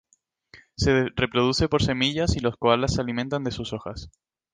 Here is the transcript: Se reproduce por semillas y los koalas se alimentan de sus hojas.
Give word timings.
Se 0.77 1.09
reproduce 1.15 1.69
por 1.69 1.83
semillas 1.83 2.35
y 2.35 2.39
los 2.39 2.55
koalas 2.57 2.95
se 2.95 3.01
alimentan 3.01 3.43
de 3.43 3.51
sus 3.51 3.71
hojas. 3.71 4.09